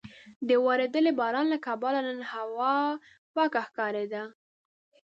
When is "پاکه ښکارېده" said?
3.33-4.23